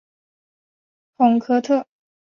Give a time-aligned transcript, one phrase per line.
[1.15, 1.85] 孔科特。